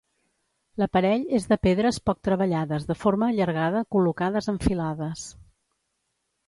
L'aparell 0.83 1.27
és 1.39 1.45
de 1.51 1.57
pedres 1.67 1.99
poc 2.11 2.23
treballades 2.29 2.89
de 2.93 2.97
forma 3.03 3.31
allargada 3.35 3.87
col·locades 3.97 4.53
en 4.55 4.63
filades. 4.69 5.33